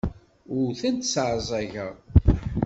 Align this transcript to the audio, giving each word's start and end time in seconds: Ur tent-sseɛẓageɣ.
Ur 0.57 0.69
tent-sseɛẓageɣ. 0.79 1.93